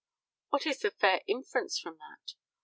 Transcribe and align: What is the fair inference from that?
What 0.49 0.65
is 0.65 0.79
the 0.79 0.89
fair 0.89 1.21
inference 1.27 1.77
from 1.77 1.99
that? 1.99 2.33